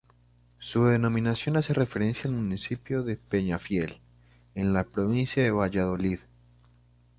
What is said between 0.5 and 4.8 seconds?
Su denominación hace referencia al municipio de Peñafiel, en